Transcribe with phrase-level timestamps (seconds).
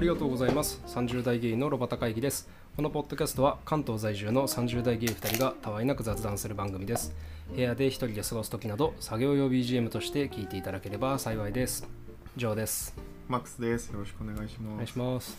[0.00, 7.14] ありがとうございます30代ゲイのロバタ会議ですこのポッドキャストは関東在住の30代ゲイ2人がたわいなく雑談する番組です
[7.54, 11.86] 部屋で一人で過ごす時など作業用 BGM として聞いていただければ幸いです
[12.34, 12.96] ジョーです
[13.28, 13.90] マックスです。
[13.90, 14.72] よろしくお願いします。
[14.72, 15.36] お願いします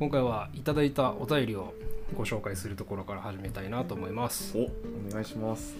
[0.00, 1.72] 今回はいただいたお便りを
[2.16, 4.70] ご紹介するところから始めたいなと思いますお、お
[5.08, 5.76] 願いします。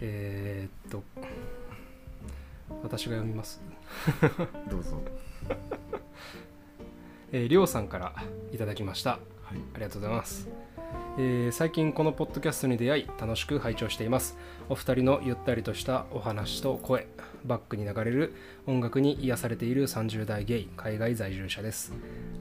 [0.00, 1.02] えー、っと
[2.84, 3.60] 私が読みます
[4.70, 5.02] どうぞ。
[7.36, 8.14] えーりょうさんから
[8.52, 9.10] いただきました。
[9.10, 9.58] はい。
[9.74, 10.48] ありがとうございます、
[11.18, 14.38] えー最近このポッドキャストに出会い楽しく拝聴しています。
[14.68, 17.08] お二人のゆったりとしたお話と声
[17.44, 18.34] バックに流れる
[18.68, 21.92] 音楽に癒されている30代ゲイ海外在住者です。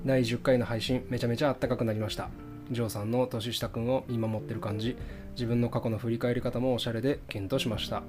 [0.06, 2.30] 第10回の配信めちゃめちゃあったかくなりました。
[2.70, 4.96] ジョーさんの年下くんを見守ってる感じ
[5.32, 8.04] 自分の過去の振り返り方もおしゃれで検討しました。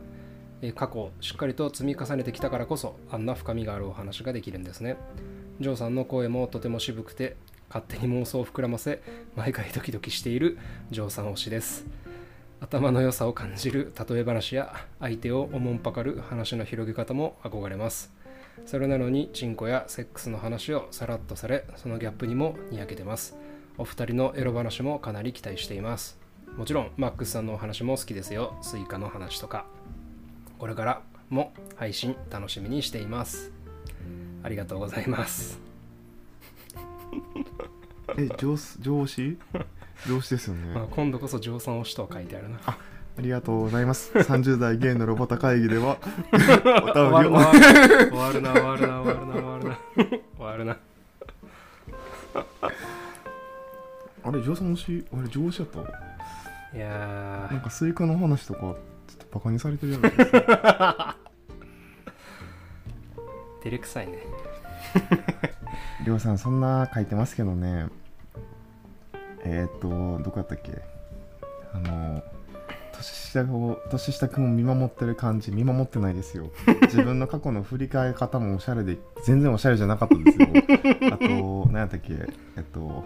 [0.61, 4.97] えー過去をしっかりと積み重ねてきたからこそあんな深みがあるお話ができるんですね
[5.61, 7.37] ジョーさんの声もとても渋くて
[7.69, 9.03] 勝手に妄想を膨らませ
[9.37, 10.59] 毎回ドキドキしている
[10.91, 11.87] ジョーさん推しです。
[12.61, 18.13] 頭の良さを感じる例え話や相手をおもんぱかる話の広げ方も憧れます。
[18.67, 23.37] それなのにチンコやセックスの話をさらっとされそのギャップにもにやけてます。
[23.77, 26.19] お二人のエロ話もかなり期待しています。
[26.57, 28.57] もちろんマックスさんのお話も好きですよ。
[28.63, 29.67] スイカの話とか。
[30.59, 33.54] これからも配信楽しみにしています。
[34.45, 35.59] ありがとうございます。
[38.17, 39.37] え、上司、上司？
[40.07, 40.67] 上司ですよね。
[40.75, 42.59] まあ、今度こそジョーさん推しとは書いてあるな。
[42.67, 42.77] あ
[43.21, 44.13] りがとうございます。
[44.13, 45.97] 30代ゲイのロボタ会議では、
[46.33, 46.51] お終
[47.11, 47.31] わ便るりを。
[47.31, 47.47] な
[48.11, 49.79] 終わるな終わるな終わるな終わるな。
[50.37, 50.77] 終わるな。
[54.25, 55.81] あれ、上司もし、あれ、上司やった？
[56.77, 58.77] いやなんかスイカの話とか、ちょっ
[59.19, 61.17] とバカにされてるじゃないですか。
[61.21, 61.25] ー
[63.63, 64.19] 照れくさいね
[66.05, 67.87] りょうさん、そんな書いてますけどね。
[69.45, 70.83] えー、っと、どこやったっけ？
[71.73, 72.23] あの、
[72.93, 76.51] 年下を、年下くんを見守ってる感じ、見守ってないですよ。
[76.83, 80.49] 自分の過去の振り返り方もおしゃれで、全然おしゃれじゃなかったですよ。
[81.13, 82.15] あと、何やったっけ？
[82.57, 83.05] えっと、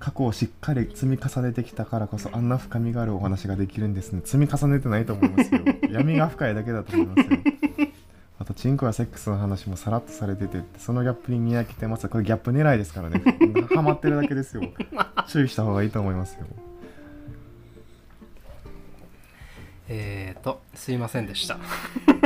[0.00, 5.60] 過去をしっかり積み重ねてきたからこそあんな深みがあるお話ができるんですね積み重ねてないと思いますよ
[5.90, 7.87] 闇が深いだけだと思いますよあ
[8.48, 12.08] とチンコやセックスの話もさらっとされててそのギャップににやけてます。
[12.08, 13.22] これギャップ狙いですからね。
[13.74, 14.62] ハマってるだけですよ。
[15.28, 16.46] 注意した方がいいと思いますよ。
[19.90, 21.58] えーとすいませんでした。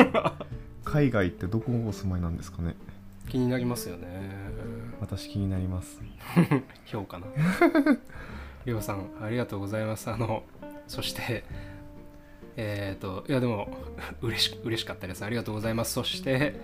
[0.85, 2.77] 海外ってどこお住まいなんですかね？
[3.29, 4.07] 気になりますよね。
[5.01, 6.01] 私気になります。
[6.87, 7.27] 評価な。
[8.65, 10.09] りょうさんありがとうございます。
[10.09, 10.45] あの
[10.87, 11.43] そして
[12.57, 13.69] えーといやでも
[14.23, 15.25] 嬉し嬉しかったです。
[15.25, 15.93] ありがとうございます。
[15.95, 16.55] そして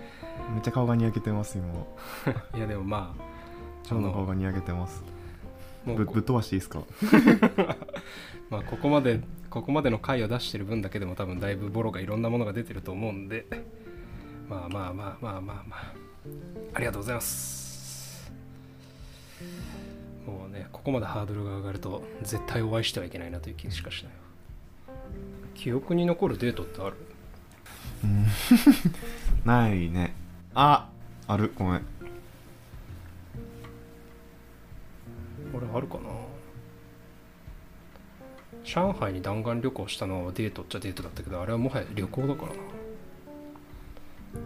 [0.53, 1.67] めっちゃ顔がにやけてます今。
[2.57, 5.03] いやでもまあちょうど顔がにやけてます。
[5.85, 6.83] もうこぶぶっ飛ばしていいですか？
[8.49, 13.45] まあ、ここまでここまでの回を出してる分だけでも多分だいぶボロがいろんなものが出てると思うんで
[14.49, 15.93] まあまあまあまあまあまあ
[16.73, 16.79] あ。
[16.79, 18.31] りがとうございます。
[20.27, 24.13] もうねここまでハードルが上がると絶対お会いしてはいけないなという気しかしない
[25.59, 26.95] 記憶に残るデートってある？
[28.05, 28.25] うん。
[29.43, 30.13] ないね。
[30.55, 30.87] あ
[31.27, 31.51] ある。
[31.57, 31.81] ごめん。
[35.53, 36.03] 俺あるかな？
[38.63, 42.59] 上海に弾丸旅行したのはデートっちゃデートだったけどあれはもはや旅行だからな。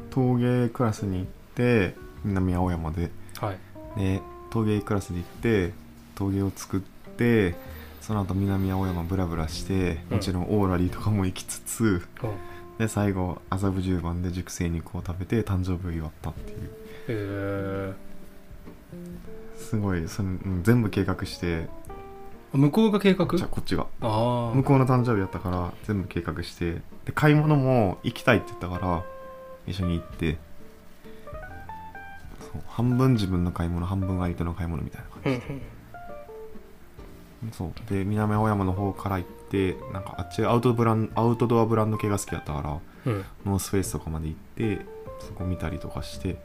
[0.10, 3.12] 陶芸クラスに行って南青山で。
[3.40, 3.58] はい。
[4.00, 4.20] で
[4.50, 5.74] 陶芸クラスで行って
[6.16, 7.54] 陶芸を作って
[8.04, 10.18] その後南青山ブラブラしてうん。
[10.18, 12.02] もちろんオーラリーとかも行きつつ、うん。
[12.78, 16.70] で最後麻布十番で熟成肉を食べて誕生日を祝ったっていう。
[17.08, 17.94] へ
[19.58, 21.48] すごいその、うん全部計画して。
[21.48, 21.70] え
[22.52, 23.26] 向こうが計画？
[23.38, 23.88] じゃあこっちが。
[24.02, 26.82] 向こうの誕生日やったから全部計画して。
[27.06, 29.04] で買い物も行きたいって言ったから
[29.66, 30.38] 一緒に行って。
[32.40, 35.62] そう半分自分の買い物半分相手の買い物みたいな感じうんうん
[37.52, 37.90] そう。
[37.90, 42.62] で南青山の方から行ってなんかあっちアウトブランアウトドアブランド系が好きだったか
[43.06, 43.26] らうん。
[43.46, 44.86] ノースフェイスとかまで行って
[45.20, 46.38] そこ見たりとかして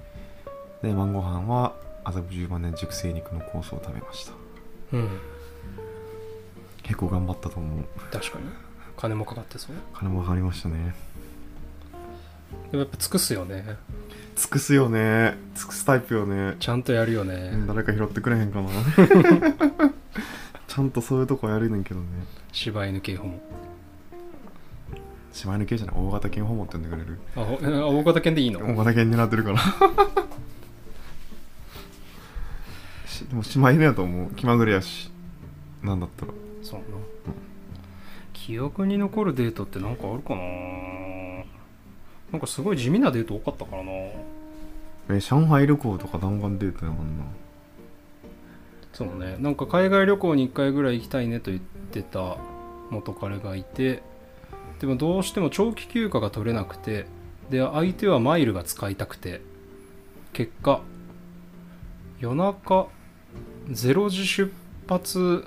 [0.83, 1.75] で晩ご飯は
[2.05, 4.33] 麻布十番で熟成肉のコースを食べました。
[4.93, 5.09] うん。
[6.83, 7.85] 結構頑張ったと思う。
[8.11, 8.45] 確かに。
[8.97, 9.77] 金もかかってそう。
[9.93, 10.95] 金もかかりましたね。
[12.71, 13.77] でもやっぱ尽くすよね。
[14.37, 15.37] 尽くすよね。
[15.55, 16.57] 尽くすタイプよね。
[16.61, 18.71] ちゃんとやるよね、うん誰か拾ってくれへんかな
[20.79, 22.07] ちゃんとそういうとこやるねんけどね。
[22.53, 23.41] 柴犬系ホモ。
[25.33, 27.19] 柴犬系じゃない大型犬ホモって呼んでくれる？
[27.35, 27.41] あ
[27.91, 28.61] 大型犬でいいの？
[28.61, 29.59] 大型犬になってるから。
[33.29, 34.31] でも姉妹犬やと思う。
[34.37, 35.11] 気まぐれやし。
[35.83, 36.33] なんだったら。
[36.63, 36.87] そうな、
[38.33, 40.41] 記憶に残るデートってなんかあるかな？
[42.31, 43.91] なんかすごい地味なデート多かったからな。
[45.11, 47.25] え上海旅行とか弾丸デートやもんな
[48.99, 49.37] そうね。
[49.39, 52.37] なんか海外旅行に1回ぐらい行きたいねと言ってた
[52.91, 54.03] 元彼がいて
[54.81, 57.07] でもどうしても長期休暇が取れなくて
[57.49, 59.41] で相手はマイルが使いたくて
[60.33, 60.81] 結果
[62.19, 62.89] 夜中
[63.69, 64.53] 0時出
[64.89, 65.45] 発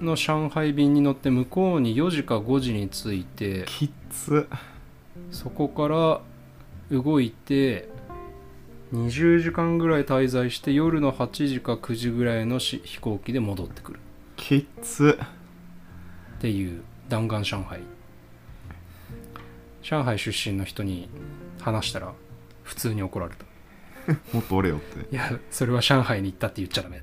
[0.00, 4.48] の上海便に乗って向こうに4時か5時に着いてきっつ。
[5.30, 6.20] そこから
[6.90, 7.88] 動いて
[8.92, 14.00] 20時間ぐらい滞在して夜の8時か9時ぐらいのし飛行機で戻ってくる。
[14.36, 15.18] きっつ。
[16.36, 17.80] っていう弾丸上海。
[19.82, 21.08] 上海出身の人に
[21.60, 22.12] 話したら
[22.62, 23.44] 普通に怒られた。
[24.32, 25.14] もっとおれよって。
[25.14, 27.02] いやそれは上海に行ったって言っちゃダメ。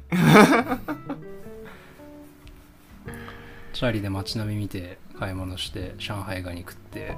[3.74, 7.16] チャーリーで街並み見て買い物して上海ガニ食って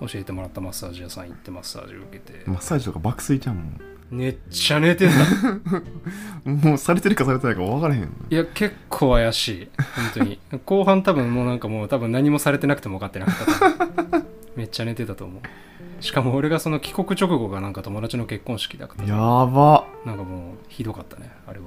[0.00, 2.42] 教えてもらったマッサージ屋さん行ってマッサージ受けて。
[2.46, 3.62] マッサージとか爆睡ちゃんも
[4.10, 6.50] めっちゃ寝てんだ。
[6.50, 8.02] ん もうされてるかされてないか分からへん。
[8.02, 9.68] いや結構怪しい。
[9.76, 10.40] 本当に。
[10.64, 13.36] 後半多分もうなんかもう多分何もされてなくても分かってなかっ
[14.10, 14.22] た
[14.56, 16.02] めっちゃ寝てたと思う。
[16.02, 19.06] しかも俺がその帰国直後がなんか友達の結婚式だから。
[19.06, 19.86] やば。
[20.04, 21.66] なんかもうひどかったねあれは。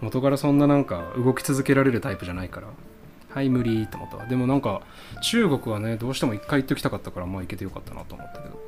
[0.00, 2.68] 元からそんななんか動き続けられるタイプじゃないから
[3.38, 4.26] はい無理と思ったわ。
[4.26, 4.82] でもなんか
[5.22, 8.58] 中国はねどうしても一回行っておきたかったからまあ行けてよかったなと思ったけど。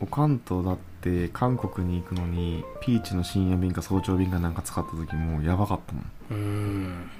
[0.00, 6.04] お関東だって韓国に行くのにピーチの深夜便か早朝便かなんか使った時もうやばかったもん。
[6.30, 7.10] うーん。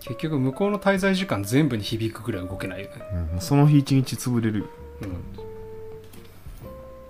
[0.00, 2.96] 結局向こうの滞在時間全部に響くぐらい動けないよね。
[3.32, 4.60] うんその日一日潰れる。
[4.60, 4.66] よ
[5.02, 5.10] うん。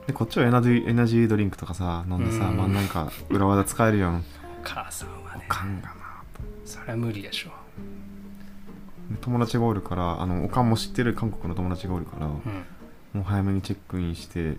[0.06, 2.56] でこっちはエナジーエナジードリンクとかさ飲んでさうん。
[2.56, 4.18] まあなんか裏技使えるやん。
[4.18, 4.22] お
[4.62, 5.44] 母さんはね。
[5.44, 6.07] おかんがな
[6.68, 7.50] それは無理でしょ
[9.10, 12.42] で友達がおるからあのおかんも知ってる韓国の友達がおるからも
[13.14, 13.20] うん。
[13.22, 14.58] う早めにチェックインして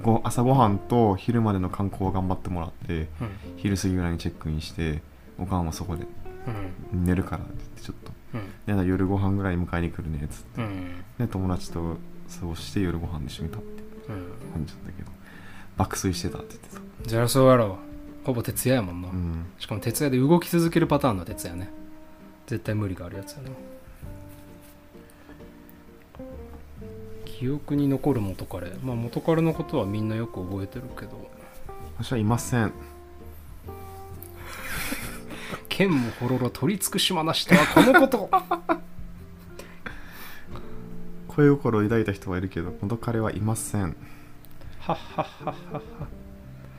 [0.00, 3.08] ご朝ごはんと昼までの観光を頑張ってもらってうん。
[3.56, 5.02] 昼過ぎぐらいにチェックインして
[5.38, 6.06] おかんはそこで
[6.92, 7.04] うん。
[7.04, 8.12] 寝るからって言ってちょっと。
[8.34, 8.42] うん。
[8.66, 10.62] やだ夜ご飯ぐらいに迎えに来るねっつって。
[10.62, 11.04] うん。
[11.18, 11.96] で友達と
[12.40, 13.82] 過ごして夜ご飯一緒に食って。
[14.08, 14.52] うん。
[14.52, 15.10] 感じだったけど。
[15.76, 17.08] 爆睡してたって言ってた。
[17.08, 17.78] じゃあそうやろ
[18.24, 19.46] ほぼ徹夜やもんな、うん。
[19.58, 21.70] しかも徹夜で動き続けるパターンの徹夜ね。
[22.46, 23.50] 絶対無理があるやつやな。
[27.26, 28.70] 記憶に残る元彼。
[28.82, 31.30] まあ元彼のことはみんなよく覚えてるけど。
[31.98, 32.72] 私はいません。
[35.68, 38.30] 剣もほろろ取り尽くしまなしとはこのこと。
[41.28, 43.90] 恋心を抱いた人はいるけど元彼はいません。
[43.90, 43.96] って
[44.78, 45.78] はっはっはっは。
[45.78, 46.08] っは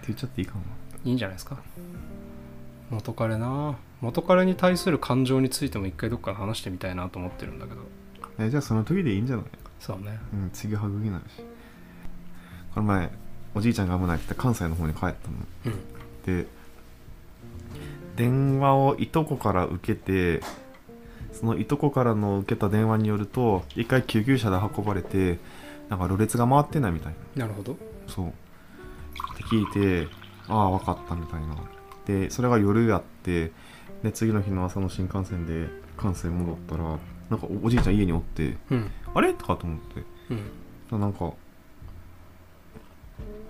[0.07, 0.61] 言っちゃっていいかな
[1.05, 1.57] いいんじゃないですか？
[2.89, 3.77] 元彼な。
[4.01, 7.81] 元彼に対する感情についても一回どっかで話してみたいなと思ってるんだけど。
[8.39, 9.45] えじゃあその時でいいんじゃない？
[9.79, 10.19] そうね。
[10.33, 11.43] うん次はぐぎないし。
[12.73, 13.09] この前
[13.53, 15.15] おじいちゃんが危ないって言って関西の方に帰ったの。
[15.67, 16.41] うん。
[16.43, 16.47] で
[18.15, 20.41] 電話をいとこから受けて
[21.33, 25.39] そのいとこからの受けた電話によると一回救急車で運ばれて
[25.89, 27.45] なんかろれつが回ってないみたいな。
[27.45, 27.77] なるほど。
[28.07, 28.27] そう。
[28.27, 28.31] っ
[29.37, 30.07] て聞いて
[30.47, 31.55] ああ分かったみたいな。
[32.05, 33.51] でそれが夜やって
[34.03, 36.83] で次の日の朝の新幹線で関西戻ったら
[37.29, 38.91] なんかおおじいちゃん家におってうん。
[39.13, 39.33] あれ？
[39.33, 40.03] とかと思って。
[40.91, 40.99] うん。
[40.99, 41.33] なんか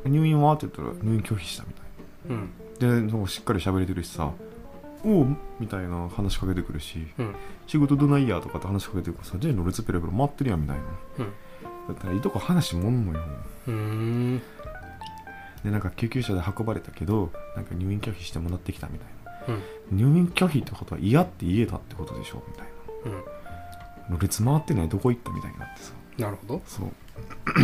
[0.06, 0.54] 入院は？
[0.54, 1.84] って言ったら入院拒否したみたい
[2.30, 2.50] うん。
[2.80, 4.32] なでなんかしっかり喋れてるしさ
[5.04, 7.36] おうみたいな話しかけてくるしうん。
[7.68, 10.84] 仕事どないやとかって話しかけてくるからさじゃあろれつペラペラ回ってるやんみたいな。
[11.20, 11.26] うん。
[11.88, 13.20] だったらいいとこ話もんのよ。
[13.72, 14.42] ん
[15.66, 19.08] でなんか救急車で運ばれたけどなんか入院拒否して戻ってきたみたい
[19.48, 19.54] な。
[19.92, 19.98] うん。
[19.98, 22.68] 入院拒否ってことは嫌って言えたってことでしょみたい
[23.06, 23.12] うん。
[23.14, 23.20] な
[24.12, 25.94] ろれつ回ってないどこ行ったみたいになってさ。
[26.20, 26.62] なるほど。
[26.68, 26.90] そう。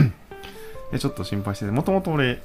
[0.92, 2.42] でちょっと心配しててもともと俺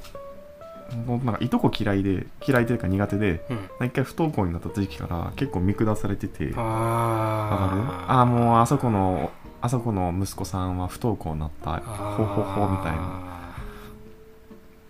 [1.06, 3.46] もうなんかいとこ嫌いで嫌いというか苦手で
[3.80, 3.86] うん。
[3.86, 6.48] 一回不登校になった時期から結構見下されてて。
[6.48, 9.30] わかるあああもうあそこの
[9.62, 13.35] あそこの息子さんは不登校になったほほほみたいなな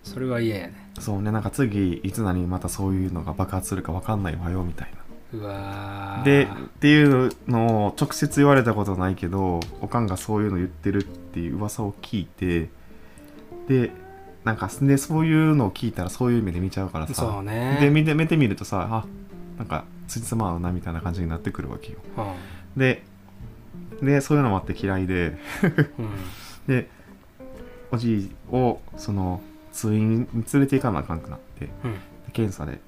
[0.07, 0.91] それは嫌やね。
[0.99, 1.31] そうね。
[1.31, 5.39] なんか次いつ何またそういうのが爆発するか分かんないわよみたいな。
[5.39, 6.23] うわー。
[6.23, 6.47] でっ
[6.79, 12.69] ていうのを直接言われたことないけどおかんがそういうの言ってるっていう噂を聞いて
[13.67, 13.91] で
[14.43, 17.77] なんかでそういうのを聞いたらそういう目で見ちゃうからそうさね。
[17.81, 19.05] で見て見てみるとさあ
[19.57, 21.99] なんかつじつま合うなみたいな感じになってくるわけよ。
[22.17, 22.79] うん。
[22.79, 23.03] で
[24.01, 25.37] でそういうのもあって嫌いで。
[25.99, 26.09] うん。
[26.67, 26.89] で
[27.91, 29.41] おじいをその
[29.77, 31.95] 通院に連れて行かなあかんくなってうん。
[32.33, 32.81] 検査でって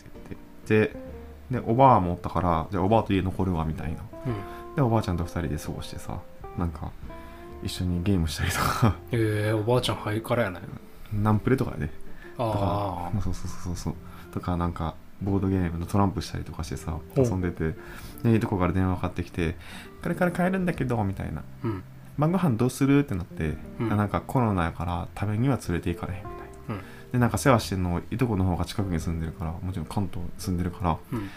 [0.67, 0.93] 言って
[1.51, 3.97] ででおばあもおったからじゃあおばあと家残るわみたいな。
[4.25, 4.75] うん。
[4.75, 6.19] でおばあちゃんと2人で過ごしてさ
[6.57, 6.91] なんか
[7.63, 8.95] 一緒にゲームしたりとか。
[9.11, 10.59] ええおばあちゃんハイカラやね
[11.13, 11.89] ナンプレとかで。
[12.37, 13.93] ああそうそうそうそうそう。
[14.33, 17.75] とかなんかボードゲームのトランプしたりとかしてさ遊んでて
[18.23, 19.57] でいいとこから電話かかってきて
[20.01, 21.43] 「これから帰るんだけど」みたいな。
[21.63, 21.83] うん
[22.17, 23.93] 「晩ご飯どうする?」ってなって、うん。
[23.93, 26.23] あなんかコロナやから食べには連れて行かれへん。
[26.23, 26.38] み
[26.69, 26.81] うん。
[27.11, 31.29] でなんか世話してんのいとこの方が近くに住んでるからもちろん関東に住んでるからうん。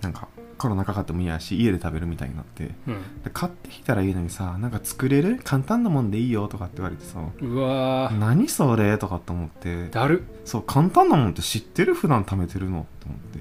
[0.00, 0.28] なんか
[0.58, 2.70] コロナかかってもいいやし家で食べるみたいになって。
[2.86, 3.22] うん。
[3.22, 5.40] で買ってきたらいいのにさなんか作れる？
[5.42, 8.18] 簡単なもんでいいよとかって言われてさうわー。
[8.18, 8.98] 何それ？
[8.98, 9.88] とかって思って。
[9.88, 10.24] だる。
[10.44, 12.80] そう簡単なもんって知ってる普段貯めてるの？
[12.80, 13.38] って思って。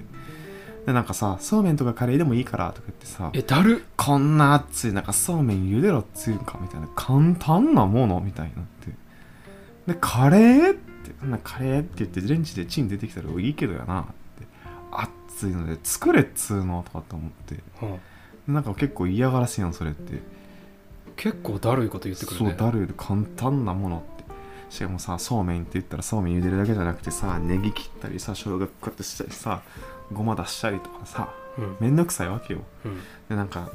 [0.85, 3.83] でなんかさそうめんとかカレーでもいいからとか言ってさえだる。
[3.97, 6.89] こんな熱いなんかそうめん茹でろっつうんかみたいな。
[6.95, 8.19] 簡単なもの？
[8.19, 8.91] みたいになって
[9.87, 14.47] でカレーってなカレーって言ってレンジでチン出てきたらいいけどやなって
[14.91, 17.55] 熱いので作れっつうのとかって思って。
[18.47, 18.53] うん。
[18.53, 20.19] なんか結構嫌がらせやんそれって。
[21.15, 22.49] 結構だるいこと言ってくるね。
[22.51, 24.23] そうだるい簡単なものって。
[24.69, 29.61] しかもさそうめんって言ったらそうめん茹でるだけじゃなくてさネギ切ったりさ生姜こうやってしたりさ
[30.11, 31.77] ごま出したりとかさうん。
[31.79, 32.61] めんどくさいわけよ。
[32.85, 32.99] うん。
[33.29, 33.69] でなんか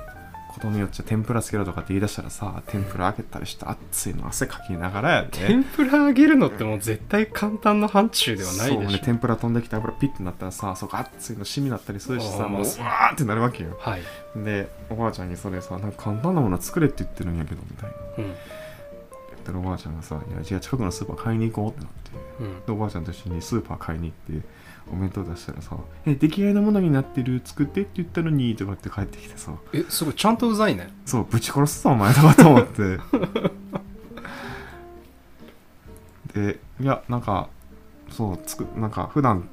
[0.49, 5.47] ことによっちゃ天ぷらつけろとかって言い出したらさ天ぷら開けたりして熱いの汗かきながらやで。
[5.47, 13.77] 天ぷら揚げるのってもう絶対簡単な範疇ではないそうねでしょ天ぷら飛んできて油ピッてなったらさそこ熱いの染みなったりするしさもううわーってなるわけよ。
[13.81, 14.03] はい。
[14.37, 17.97] でおばあちゃんにそれさなんか簡単なもの作れって言ってるんやけどみたいな。
[18.19, 18.25] うん。
[18.25, 18.37] 言っ
[19.45, 22.11] たらおばあちゃんがさ「いやじゃあ近くのスーパー買いに行こう」ってなって。
[22.41, 22.67] うん。
[22.67, 24.47] でおばあちゃんと一緒にスーパー買いに行って
[24.93, 25.77] お弁当出したらさ
[26.07, 30.93] 「え出来合いのものになってる作ってって言ったのに」とかって帰ってきてさえすごいちゃんとうざいね。
[31.05, 32.99] そうぶち殺すぞお前とかと思って。
[36.35, 37.49] でいやなんか
[38.11, 39.49] そうつくなんか普段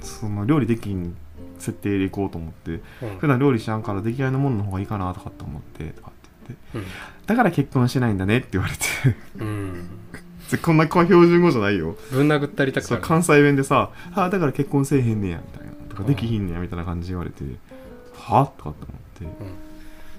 [0.00, 1.16] その料理できん
[1.58, 3.18] 設定でいこうと思ってうん。
[3.18, 6.12] 普段料理しやんから出来合いのものの方がいいかなとかって思ってとかっ
[6.48, 6.90] て言って。
[6.90, 7.26] うん。
[7.26, 8.84] だから結婚しないんだねって言われて。
[9.38, 9.88] うん
[10.62, 11.96] こんな標準語じゃないよ。
[12.10, 13.02] ぶん殴ったりたくなる。
[13.02, 15.72] 関西弁でさ「あだから結婚せえへんねや」みたいな。
[15.88, 17.44] とか「できひんねや」みたいな感じで言われて
[18.16, 18.50] 「は？
[18.56, 18.86] とかって
[19.24, 19.68] 思って。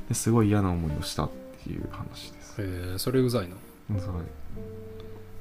[0.10, 1.30] ですごい嫌な思いをしたっ
[1.64, 2.56] ていう話です。
[2.60, 3.56] えー、それうざいな。
[3.92, 4.14] うんそう。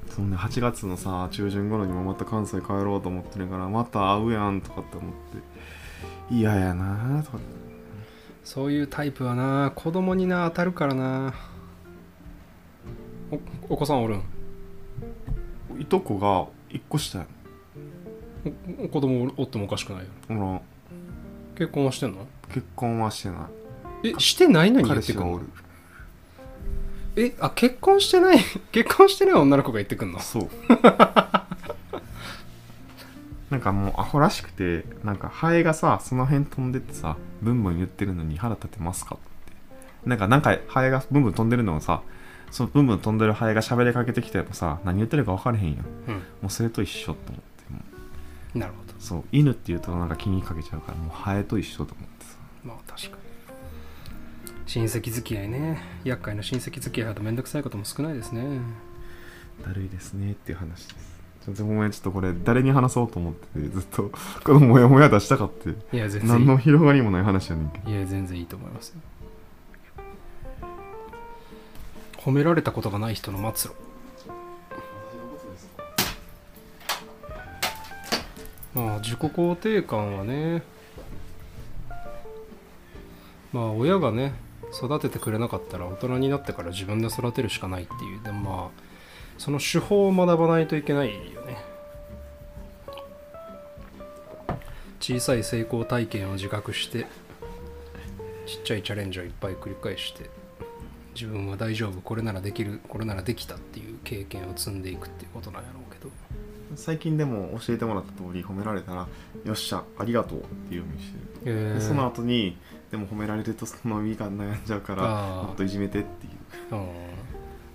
[0.09, 6.35] そんな8月のさ中旬頃にもまた関西帰ろうと思ってるからまた会うやんとかって思って。
[6.35, 7.39] 嫌やなとか。
[8.43, 11.33] そういうタイプはな子供にな当たるからな
[13.31, 13.39] お
[13.73, 14.23] お子さんおるん？
[15.79, 17.25] いとこが1個下や
[18.83, 20.61] お子供おってもおかしくないよほら
[21.55, 22.25] 結婚はしてんの？
[22.53, 24.09] 結婚はしてない。
[24.15, 25.37] えしてないのに言ってくんの？
[25.37, 25.45] 彼氏がおる。
[27.17, 28.37] えあ結婚してない
[28.71, 30.19] 結婚してない女の子が言ってくんの？
[30.19, 30.49] そう。
[33.51, 39.53] なんかもうアホらしくてなんかハエがさその辺飛んでってさブンブン言ってるのに腹立てますかって。
[40.09, 42.01] なんかなんかハエがブンブン飛んでるのをさ
[42.51, 45.85] そのブンブン飛んでるハエが喋りかけてきてもさ何言ってるか分からへんやん。
[46.07, 46.15] うん。
[46.15, 47.73] もうそれと一緒と思って。
[47.73, 48.93] もなるほど。
[48.93, 52.35] うそう犬って言うとなんか気にかけちゃうからもうハエと一緒と思ってさ。
[52.63, 53.29] まあ確かに。
[54.65, 55.81] 親戚付き合いね。
[56.03, 58.59] 厄介な親戚付き合いだとめんどくさいことも少ないですね。
[59.65, 61.19] だるいですねっていう話です。
[61.45, 64.11] ちょっとごめんちょっとこれ誰に話そうと思っててずっと
[64.43, 65.69] このモヤモヤ出したかって。
[65.95, 66.29] いや全然。
[66.29, 67.89] い何の広がりもない話やねんけど。
[67.89, 69.01] いいや全然いいと思いますよ
[72.19, 73.75] 褒められたことがない人の末路。
[78.75, 80.61] まあ自己肯定感はね
[83.51, 84.33] まあ親がね
[84.71, 88.23] 育ててくれなかったら大人になってから自分で育てるしかないっていう。
[88.23, 88.69] でもまあ
[89.37, 91.57] その手法を学ばないといけないよね。
[94.99, 97.07] 小さい成功体験を自覚して
[98.45, 100.38] ちっちゃいチャレンジをいっぱい繰り返して。
[101.19, 106.09] 自分は大丈夫これならできるこれならできたっていう経験を積んでいくっていうことなんやろうけど。
[106.75, 109.07] 最近でも教えてもらった通り褒められたら
[109.43, 112.57] 「よっしゃありがとう」っていうようにしてる、えでその後に
[112.91, 115.47] でも褒められるとその意味が悩んじゃうからあー。
[115.47, 116.29] もっといじめてってい
[116.71, 116.75] う。
[116.75, 116.89] うん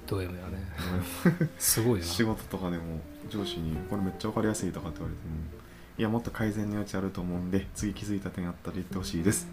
[0.06, 0.62] ド M やね。
[1.58, 2.06] すごいな。
[2.06, 5.34] 仕事とかでも上司に「これめっちゃ分かりやすい」とかって言われても
[5.98, 9.48] 「いやもっと改善の余地あると思うんで次気づいた点あったら言ってほしいです」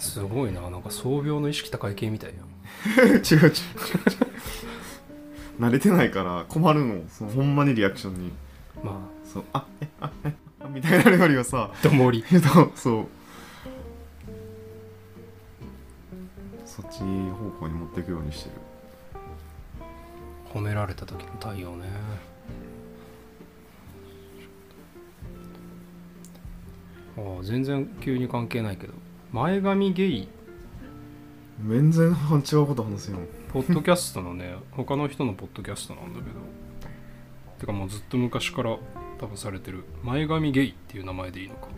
[0.00, 3.50] すごいななんか創病の意識高い系みたいや 違う違う違う
[5.60, 7.02] 慣れてないから困るの。
[7.10, 8.32] そのほんまにリアクションに。
[8.82, 12.24] まそうあえあえあみたいなよりはさあどもり。
[12.32, 13.06] えっとそう。
[16.64, 17.04] そっち方
[17.60, 18.54] 向に持っていくようにしてる。
[20.54, 21.84] 褒められた時の対応ね。
[27.18, 28.94] ああ全然急に関係ないけど
[29.32, 30.28] 前髪ゲイ？
[31.68, 32.12] 全然違
[32.56, 33.18] うこと話すよ。
[33.52, 36.36] ポッドキャストのね 他の人のポッドキャストなんだけど。
[37.60, 38.78] てかもうずっと昔から
[39.18, 39.84] 多分されてる。
[40.02, 41.68] 前髪ゲイっていう名前でいいのか。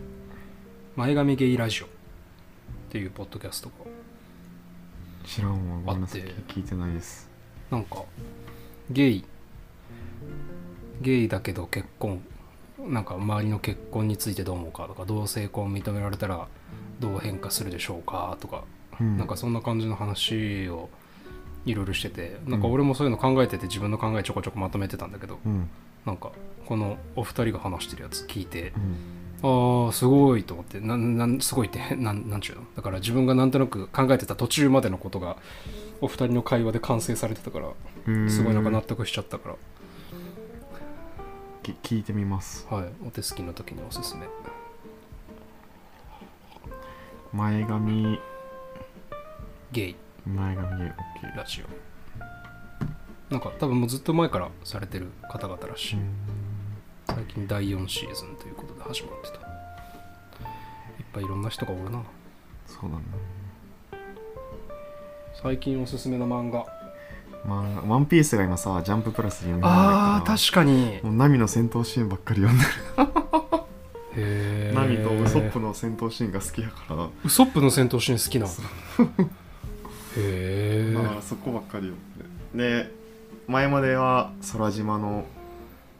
[0.97, 1.87] 前髪ゲイラジオ。
[1.87, 1.89] っ
[2.91, 3.75] ていうポッドキャストが。
[5.27, 5.81] 知らんわ。
[5.85, 6.23] ごめんなさい。
[6.49, 7.29] 聞いてないです。
[7.71, 8.05] なんか
[8.91, 9.25] ゲイ。
[11.01, 12.23] ゲイだけど結婚
[12.89, 16.49] なんか周りの結婚についてどう思うかとか同性婚認められたら
[17.01, 18.65] どう変化するでしょうかとか
[19.01, 19.19] うん。
[19.19, 20.89] なんかそんな感じの話を
[21.65, 25.69] いろいろしててなんか俺もそういうの考えてて自分の考えちょこちょこまとめてたんだけどうん。
[26.05, 26.33] なんか
[26.67, 29.87] このお二人が話してるやつ聞いてうん。
[29.87, 32.62] ああすごいと思ってなんなんすごいってなんなんちゅうの？
[32.77, 35.37] だから自分がなんとなく考えてた途中までのことが
[36.01, 37.69] お二人の会話で完成されてたから
[38.07, 38.31] うん。
[38.31, 39.57] すごいなんか納得しちゃったから
[41.62, 42.66] き聞いてみます。
[42.69, 42.85] はい。
[43.07, 44.26] お手すきの時におすすめ。
[47.33, 48.19] 前髪。
[49.71, 49.97] ゲイ。
[50.26, 53.33] 前髪ゲイ OK ラジオ。
[53.33, 55.97] なんか多分もうずっと前からされてる方々らしい、
[57.07, 59.37] 最近第4シーズンということで始まってた。
[59.37, 59.42] いっ
[61.12, 62.02] ぱいいろんな人がおるな。
[62.66, 63.04] そうだね。
[65.40, 66.66] 最近おすすめの漫画
[67.45, 71.01] まあワンピースが今さジャンププラスにあーか確かに。
[71.03, 72.65] もうナミの戦闘シーンばっかり読んで
[74.15, 74.75] る。
[74.75, 77.09] ナミとウソップの戦闘シーンが好きやから。
[77.25, 78.47] ウソップの戦闘シーン好きな
[80.17, 81.95] へえまあそこばっかりよ
[82.55, 82.93] で
[83.49, 85.25] 前までは空島の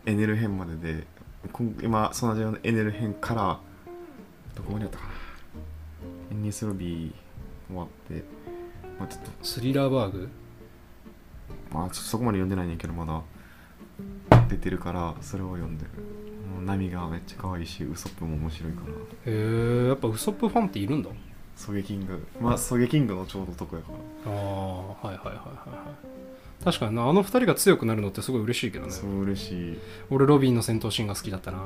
[0.05, 1.07] エネル編までで
[1.53, 3.59] 今今空島のエネル編から
[4.55, 5.11] どこまでやったかな。
[6.31, 7.13] エンニスロビー
[7.69, 8.23] 終わって
[8.99, 10.29] まあちょっとスリラーバーグ？
[11.73, 13.23] まあちょっとそこまで読んでないねんけどまだ。
[14.49, 15.91] 出てるからそれを読んでる。
[16.55, 18.93] もうナミがめっちゃ可愛いしウソップも面白いから。
[18.93, 18.95] へ
[19.27, 21.09] えやっぱウソップファンっているんだ？
[21.57, 22.27] ソゲキング。
[22.41, 23.89] まあソゲキングのちょうどとこやか
[24.27, 24.33] ら。
[24.33, 25.43] ああはいはいはいはいは
[26.61, 26.65] い。
[26.65, 28.93] 確かになあの二人が強くなるのってすごい嬉しいけどね。
[28.93, 29.79] そう嬉しい。
[30.11, 31.59] 俺ロビンの戦闘シーンが好きだったな。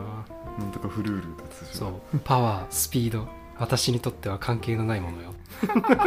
[0.59, 1.79] なんとかフルールってやつでしょ。
[1.79, 2.21] そう。
[2.25, 3.29] パワースピード。
[3.59, 5.35] 私にとっては関係のないものよ。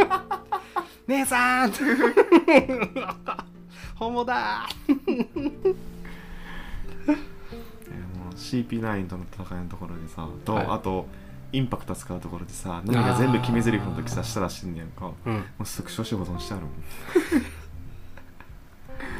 [1.08, 1.72] 姉さん
[4.00, 4.70] ホモだ。
[4.88, 5.76] えー
[8.18, 10.68] もう CP9 との戦いのところでさと、はい。
[10.70, 11.06] あと
[11.52, 15.02] インパクト使うところでさ何が全部決め台詞の時さ下出してんねやんか。
[15.06, 15.44] もうん。
[15.60, 16.74] うスクショして保存してあるもん。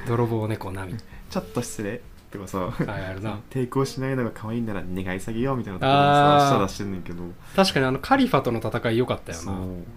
[0.08, 0.96] 泥棒猫ナミ
[1.30, 2.02] ちょっと失礼。
[2.32, 3.40] とかさはいあるな。
[3.50, 7.24] 抵抗しないのが可愛いなら願い下げようみたいなところでさ下出してんねんけど。
[7.56, 9.44] 確かにあのカリファとの戦い良かったよな。
[9.44, 9.52] そ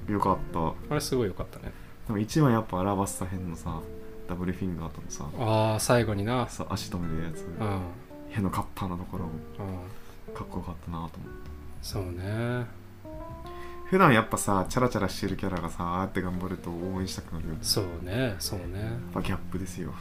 [0.09, 0.13] う。
[0.13, 0.59] よかった。
[0.91, 1.73] あれすごい良かったね。
[2.09, 3.79] でも一番やっぱアラバスタ編のさ
[4.33, 5.27] ダブルフィンガーとのさ。
[5.39, 6.49] ああ最後にな。
[6.49, 7.43] さ足止めるやつ。
[7.43, 7.67] うん。
[7.67, 7.81] うん
[8.35, 9.27] へのカッパーのところ。
[10.35, 11.19] かっこよかったなと思って
[11.83, 12.65] そうね。
[13.91, 17.59] 普段やっぱさチャラチャラしてるキャラがさああやって頑張ると応援したくなるよね。
[17.61, 18.81] そうねそうね。
[18.81, 19.93] やっぱギャップですよ。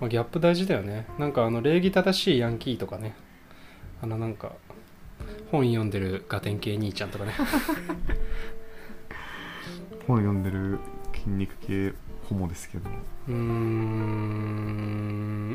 [0.00, 1.06] まあ、ギャップ大事だよね。
[1.16, 3.14] なんかあの礼儀正しいヤンキーとかね。
[4.02, 4.50] あのなんか
[5.52, 7.34] 本読んでるガテン系兄ちゃんとかね。
[10.08, 10.80] 本読んでる
[11.14, 11.94] 筋肉系
[12.28, 12.90] ホモですけど。
[13.28, 14.06] うーん。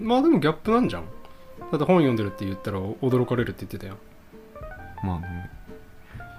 [0.03, 1.03] まあでもギャップなんじゃん。
[1.71, 3.97] だって本読んでるって言ったら驚かれるって言ってたよ。
[5.03, 5.49] まあね。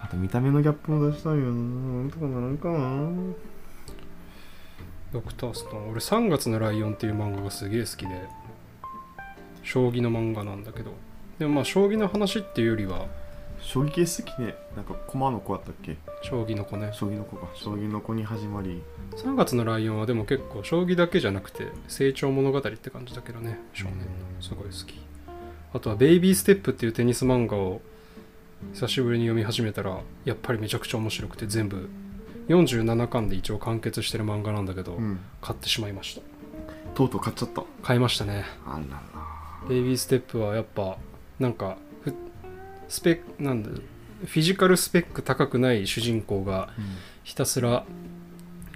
[0.03, 1.51] あと見た目のギャップも出したいよな。
[1.53, 3.35] なんとかならんかな。
[5.13, 5.91] ドクターストーン。
[5.91, 8.29] 俺3月のライオンっていう漫画がすげえ好きで。
[9.63, 10.93] 将棋の漫画なんだけど。
[11.39, 13.07] でもまあ将棋の話っていうよりは
[13.63, 15.97] 将棋系好きねなんか駒の子やったっけ？
[16.23, 16.91] 将棋の子ね。
[16.93, 17.49] 将棋の子か。
[17.55, 18.83] 将棋の子に始まり。
[19.17, 23.61] 3月のライオンはでも結構将棋だけじゃなくて成長物語って感じだけどね。
[23.73, 24.05] 少年の。
[24.41, 25.01] すごい好き。
[25.75, 27.81] あとは「ベイビーステップ」っていうテニス漫画を
[28.75, 31.89] 久しぶりに読み始めたらやっぱりめちゃくちゃ面白くて全部
[32.49, 35.21] 47巻で一応完結してる漫画なんだけど、うん。
[35.41, 36.23] 買ってしまいました。
[36.95, 37.63] とうとう買っちゃった。
[37.83, 38.45] 買いましたね。
[38.67, 39.03] あら
[39.69, 40.99] ベイビーステップはやっぱ
[41.39, 41.92] なんかふ
[42.89, 46.69] スペックなんだフィジカルスペック高くない主人公がら、
[47.25, 47.85] ひたすら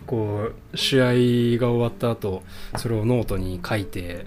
[0.06, 1.04] こう試合
[1.58, 2.42] が終わった後
[2.76, 4.26] それをノートに書いて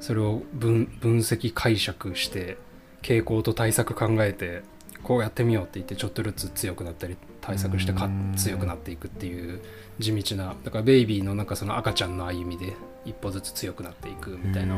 [0.00, 2.56] それを分分析解釈して
[3.02, 4.62] 傾向と対策考えて
[5.02, 8.34] こうやってみようって言ってちょっとずつ強くなったり対策してかうん。
[8.36, 9.60] 強くなっていくっていう
[9.98, 14.74] 地道なだからベイビーのなんかその赤ちゃんの歩みで一歩ずつ強くなっていくみたいな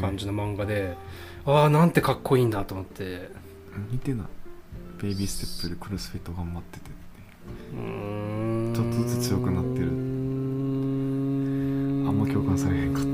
[0.00, 0.96] 感じの漫画で
[1.44, 3.28] ああなんてかっこいいんだと思って
[3.90, 4.26] 似てない。
[5.02, 6.90] ベイビーステップでクロスフィット頑張ってて
[7.72, 8.74] うーん。
[8.74, 9.86] ちょっとずつ強くなってる。
[9.86, 9.90] あ
[12.10, 13.04] あんま共感されへんかっ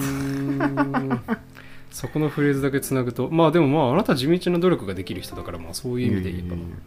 [1.27, 1.41] た。
[1.93, 6.49] そこのフレーズだけつなぐとまあでもまああなた地道な努力ができる人だからまあそういう意味で言えば。
[6.49, 6.77] いやいやいや。
[6.77, 6.79] い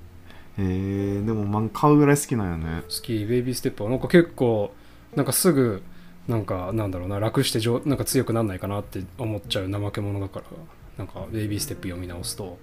[0.59, 2.83] へえでも漫画買うぐらい好きなんよね。
[2.89, 4.73] 好きベイビーステップはなんか結構
[5.15, 5.81] なんかすぐ
[6.27, 10.45] なんかなんだろうな楽してなんか強くなんないかなって思っちゃう怠け者だから
[10.97, 12.59] なんかベイビーステップ読み直すと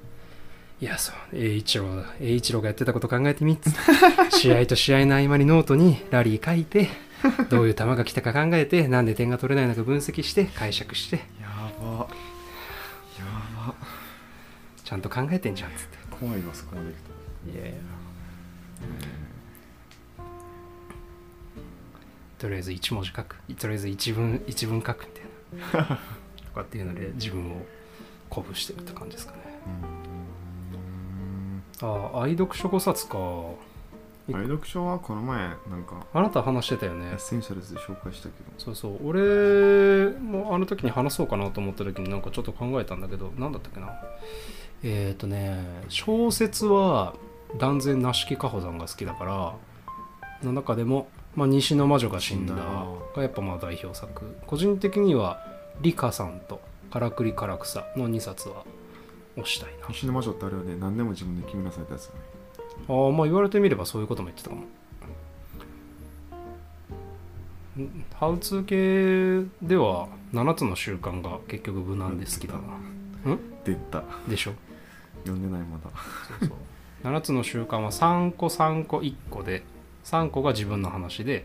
[0.78, 3.70] いやそう栄一郎栄一郎がやってたこと考えてみっつ。
[3.70, 3.72] っ
[4.30, 6.88] て試合と試合の合間にノートにラリー書いて
[7.48, 11.16] どういう球が来たか考えてなんで点が取れないのか分析して解釈して。
[11.40, 11.48] や
[11.80, 11.86] ば。
[11.88, 12.06] や
[13.66, 13.74] ば。
[14.84, 15.98] ちゃんと考えてんじゃんっつって。
[16.10, 17.76] 怖いわそこまでいくといやいや。
[22.38, 23.36] とりあえず1文字書く。
[23.58, 25.86] とりあえず一文一文書くみたいな。
[26.44, 27.64] とかっていうので自分を
[28.28, 29.38] 鼓舞してるって感じですかね
[31.82, 33.18] ああ愛読書5冊か。
[34.28, 37.10] 愛読書はこの前なんかあなた話してたよね。
[37.10, 38.50] エッセンシャルズで紹介したけど。
[38.58, 39.08] そうそう。
[39.08, 43.88] 俺もあの時に話そうかなと思った時になんかちょっと考えたんだけど何だったっけな。
[44.82, 47.14] えっ、ー、とね小説は
[47.58, 49.54] 断然梨木かほさんが好きだから
[50.42, 52.54] の中でも「まあ、西の魔女が死んだ」
[53.14, 54.36] がやっぱまあ代表作。
[54.46, 55.40] 個人的には
[55.80, 56.60] リカさんと
[56.90, 58.64] 「からくりからくさ」の2冊は
[59.36, 59.86] 推したいな。
[59.88, 62.20] 西の魔女ってあれはね何でも自分で決めなさいってやつだね。
[62.88, 64.62] ああまあ言われてみればそういうことも言ってたかも。
[64.62, 64.66] ん
[68.14, 72.60] ハウツー系では7つの習慣が結局無難で好きだな
[73.64, 74.02] 出た。
[74.28, 74.52] でしょ？
[75.24, 75.90] 読んでないまだ。
[76.40, 76.58] そうそう。
[77.04, 79.62] 7つの習慣は3個3個1個で
[80.04, 81.44] 3個が自分の話で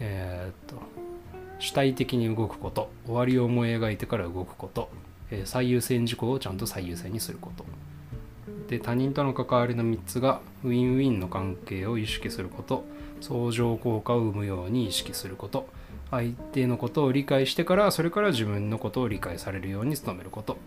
[0.00, 0.82] えーっと
[1.60, 4.90] 主体的に動くこと終わりを思い描いてから動くこと、
[5.32, 7.64] えー最優先事項をちゃんと最優先にすること。
[8.68, 12.84] で他人との関わりの3つがウィンウィンの関係を意識すること。
[13.20, 15.66] 相乗効果を生むように意識すること。
[16.10, 20.58] 相手のことを理解してからそれから自分のことを理解されるように努めること。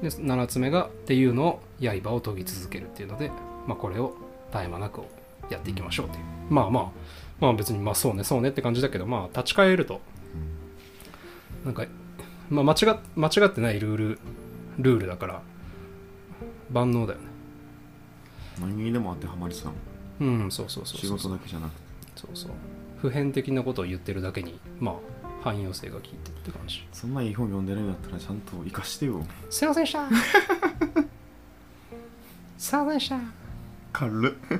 [0.00, 3.32] で7つ目がっていうのを刃を研ぎ続けるっていうので、
[3.66, 4.14] まあ、これを
[4.52, 5.00] 絶え間なく
[5.50, 6.24] やっていきましょうという。
[6.50, 6.90] まあまあ
[7.40, 10.00] まあ別にまあそうねそうねって感じだけどまあ立ち返ると
[11.64, 11.84] なんか、
[12.50, 14.18] まあ、間違っ間違ってないルール
[14.78, 15.42] ルールだから
[16.70, 17.26] 万能だよね。
[18.60, 19.72] 何にでも当てはまりそう
[20.20, 21.18] うんそうそうそう仕そう。
[21.18, 21.80] 事だけじゃなくて。
[22.16, 22.50] そうそう。
[23.00, 24.94] 普遍的なことを言ってるだけにまあ
[25.44, 26.86] 汎用性が効いてるって感じ。
[26.92, 29.24] そんないい本読んでるんだったらちゃんと生かしてよ。
[29.50, 30.08] すいませんでした。
[32.58, 33.20] すいませんでした。
[33.92, 34.58] 軽っ。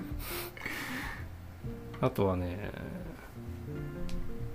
[2.01, 2.71] あとはね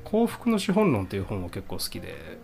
[0.06, 2.38] 幸福の資本論っていう本も結構好きで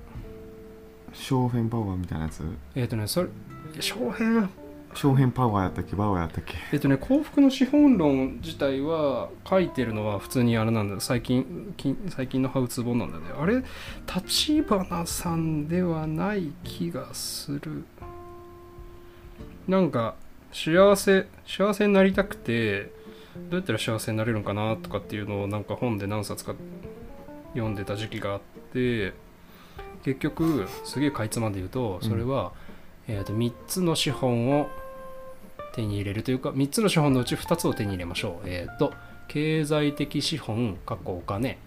[1.14, 2.44] 小編パワーみたいなやつ？
[2.76, 3.30] えっ、とねそれ
[3.80, 4.50] 小編
[4.94, 5.96] 小編パワーやったっけ？
[5.96, 6.56] パワーやったっけ？
[6.72, 13.26] えっとね幸福の資本論自体は書いてるのは普通にあれなんだ最近近最近のハウツー本なんだね。
[13.40, 13.64] あれ
[14.14, 17.86] 立花さんではない気がする。
[19.68, 20.16] なんか
[20.52, 22.92] 幸せ幸せになりたくて
[23.36, 26.56] どうやったら幸せになれるのかなとかっていうのをなんか本で何冊か
[27.54, 28.42] 読んでた時期があっ
[28.74, 29.14] て
[30.04, 32.52] 結局すげえかいつまんで言うとそれは、
[33.08, 34.70] えー、と3つの資本を
[35.74, 38.50] 手に入れるというか3つの資本のうち2つを手に入れましょう。
[38.50, 38.94] えっ、と
[39.28, 41.60] 経済的資本かっこお金、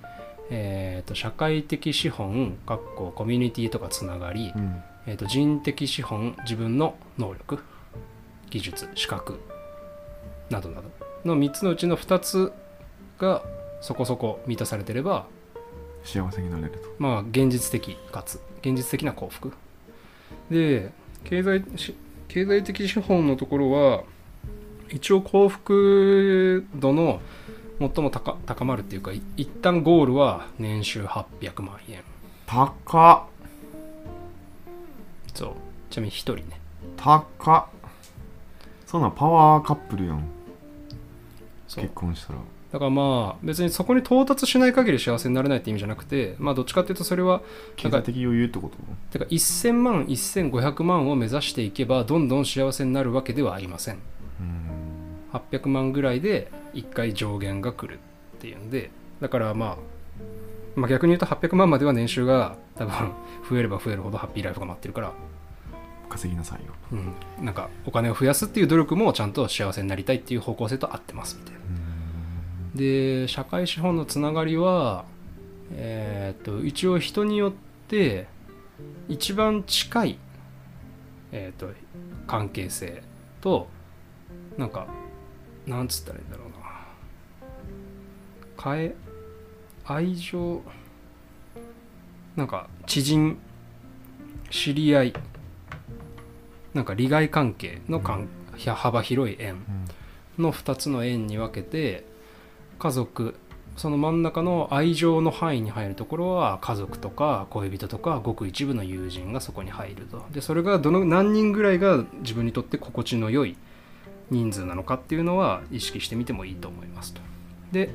[0.50, 4.82] えー、と社会的資本かっこコミュニティとかつながり、うん。
[5.06, 7.58] えー、と人的資本自分の能力。
[8.50, 9.40] 技術資格。
[10.50, 10.90] などなど。
[11.24, 12.52] の3つのうちの2つ
[13.18, 13.42] が
[13.80, 15.26] そこそこ満たされてれば
[16.04, 16.78] 幸せになれると。
[16.98, 19.52] まあ現実的かつ現実的な幸福。
[20.50, 20.92] で
[21.24, 21.94] 経済し
[22.28, 24.04] 経済的資本のところは
[24.88, 27.20] 一応幸福度の
[27.78, 32.02] 最も高高まるっていうかい一旦ゴールは年収800万円。
[32.46, 33.46] 高っ。
[35.34, 35.52] そう。
[35.90, 36.60] ちなみに1人ね。
[36.96, 37.66] 高っ。
[38.86, 40.24] そんなんパワーカップルやん。
[41.66, 41.84] そう。
[41.84, 42.38] 結婚したら
[42.72, 47.42] だからまあ別にそこに到達しない限り幸せになれないって意味じゃなくてまあどっちかっていうとそれは
[47.76, 48.76] 経済的余裕ってこと？
[49.10, 53.98] てか1000万1500万を目指していけばどんどん幸せになるわけではありません。
[54.40, 55.38] うん。
[55.38, 57.98] 800万ぐらいで1回上限が来る
[58.36, 59.76] っていうんでだからまあ
[60.74, 63.12] まあ逆に言うと800万までは年収が多分
[63.50, 65.12] 増えれば増えるほどハッピーライフが待ってるから、
[66.08, 66.96] 稼ぎなさいよう
[67.42, 71.60] ん、なんかお金を増やすっていう努力もちゃんと幸せになりたいっていう方向性と合ってますみたいな。
[71.60, 71.81] うん
[72.74, 75.04] で社会資本のつながりは
[75.74, 77.52] えーっと一応人によっ
[77.88, 78.26] て
[79.08, 80.18] 一番近い、
[81.32, 81.74] えーっと
[82.26, 83.02] 関係性
[83.40, 83.68] と
[84.56, 84.86] なんか
[85.66, 86.62] なんつったらいいんだろうな。
[88.62, 88.94] 変え
[89.84, 90.62] 愛情
[92.36, 93.38] なんか知人
[94.50, 95.14] 知り合い
[96.72, 99.56] なんか利害関係のかん幅広い縁
[100.38, 102.04] の2つの円に分けて
[102.82, 103.36] 家族
[103.76, 110.26] その真ん中の愛情の範囲に入るところは家族とか恋人とかごく一部の友人がそこに入ると。
[110.32, 113.56] でそれがどの何人ぐらいが自分にとって心地の良い
[114.30, 117.20] 人数なのかっていうのは意識してみてもいいと思いますと。
[117.70, 117.90] で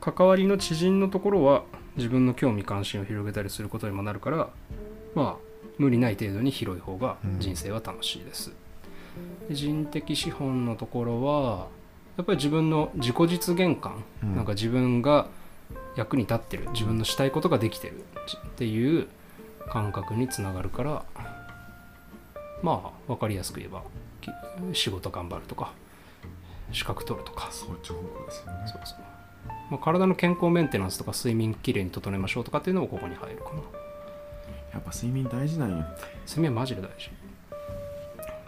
[0.00, 1.64] 関わりの知人のところは
[1.96, 4.48] 自分の興味関心を広げたりすることにもなるから
[5.14, 5.36] まあ
[5.76, 8.50] 無理ない程度に広い方が人生は楽しいです、
[9.50, 11.75] で人的資本のところは
[12.16, 14.36] やっぱり自分の自己実現感、うん。
[14.36, 15.26] なんか自分が
[15.96, 19.08] 役に立ってる自分のしたいことができてるっていう
[19.68, 21.04] 感覚につながるから
[22.62, 23.82] まあ分かりやすく言えば
[24.20, 24.30] き
[24.78, 25.72] 仕事頑張るとか
[26.72, 27.48] 資格取るとか。
[27.50, 28.58] そっち方向ですよね。
[28.66, 28.98] そうそう、
[29.70, 33.60] まあ、体の健康メンテナンスとか睡眠きれいに整えましょうとかっていうのもここに入るかな。
[34.72, 35.84] やっぱ睡眠大事なんよ
[36.26, 37.10] 睡眠はマジで大事。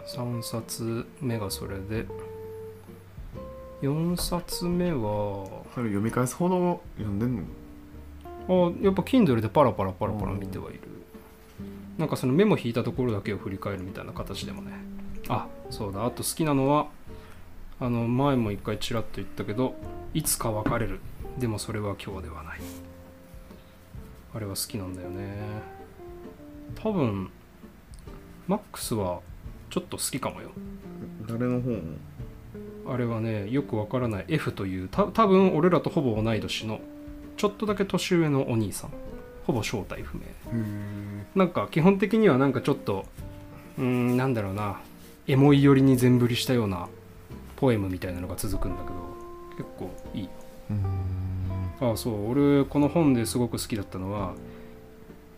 [0.05, 2.05] 3冊目がそれで
[3.81, 5.63] 4冊目は。
[5.73, 7.43] それ読み返すほど読んでんの？
[8.49, 10.81] あやっぱ Kindle でパラパラパラパラ見てはいる。
[11.97, 14.73] なんかそのメモ引いたところだけを振り返るみたいな形でもね。
[15.27, 16.05] あそうだ。
[16.05, 16.87] あと好きなのは
[17.79, 19.75] あの前も一回ちらっと言ったけど
[20.13, 20.99] いつか別れる。
[21.37, 22.59] でもそれは今日ではない。
[24.33, 25.37] あれは好きなんだよね。
[26.75, 27.29] 多分
[28.47, 29.19] マックスは
[29.69, 30.51] ちょっと好きかもよ。
[31.27, 31.97] 誰の本
[32.91, 34.25] あれはねよくわからない。
[34.27, 36.79] F というた多分俺らとほぼ同い年の
[37.37, 38.91] ちょっとだけ年上のお兄さん。
[39.45, 40.23] ほぼ正体不明。
[40.23, 40.27] へ
[41.35, 43.05] なんか基本的にはなんかちょっと
[43.77, 44.81] うーんなんだろうな。
[45.27, 46.87] エモい寄りに全振りしたような
[47.55, 48.95] ポエムみたいなのが続くんだけど
[49.57, 50.29] 結構いい
[50.71, 50.73] え
[51.81, 51.91] うん。
[51.91, 52.31] あそう。
[52.31, 54.33] 俺この本ですごく好きだったのは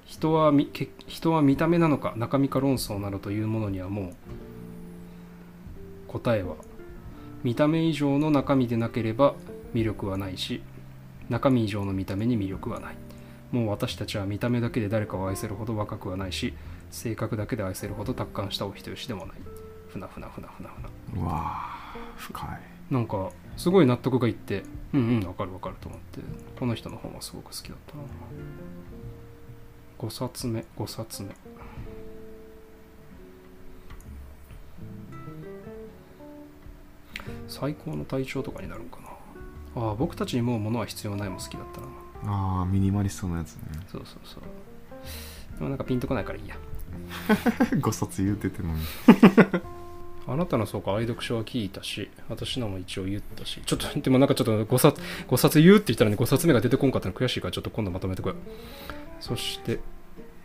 [0.05, 4.13] 人はみけ人は見た目なのか中身か論争などというものにはもう
[6.07, 6.55] 答えは
[7.43, 9.35] 見た目以上の中身でなければ
[9.73, 10.61] 魅力はないし
[11.29, 12.95] 中身以上の見た目に魅力はない。
[13.51, 16.53] もう私たちは見た目だけで誰かを愛せるほど若くはないし
[16.89, 19.37] 性格だけで愛せるほど達観したお人よしでもない。
[19.89, 21.21] ふなふなふなふなふな。
[21.21, 22.93] うわあ深い。
[22.93, 26.19] なんかすごい納得がいってうんうんわかるわかると思って
[26.59, 28.03] この人の本はすごく好きだったな。
[29.99, 31.29] 5冊目5冊目
[37.61, 38.97] 最高の体調とかになるんか
[39.75, 39.81] な。
[39.83, 41.79] ああ僕たちにもう物は必要ないも好きだった
[42.27, 42.33] な。
[42.33, 43.61] ああミニマリストのやつね。
[43.87, 45.57] そうそうそう。
[45.59, 46.57] でもなんかピンとこないからいいや。
[47.79, 48.73] ご卒言うてても
[50.27, 53.61] あなたのそうか愛読書は聞いたし私のも一応言ったし。
[53.63, 58.37] ちょっとでもなんかちょっと5冊5冊言うって言ったらね5冊目が出てこんかったの悔しいからちょっと今度まとめてこよう。
[59.19, 59.79] そして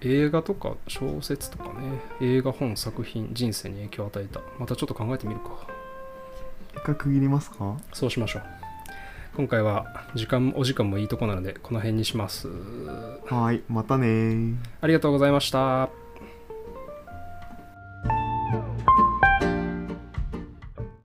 [0.03, 1.99] 映画とか小説とかね。
[2.21, 4.41] 映画本作品人生に影響を与えた。
[4.59, 5.67] またちょっと考えてみるか
[6.77, 7.77] 一回区切りますか？
[7.93, 8.43] そうしましょう。
[9.37, 12.49] 今回は時間お時間もいいとこなのでこの辺にします。
[13.29, 14.57] はいまたねー。
[14.81, 15.91] ありがとうございました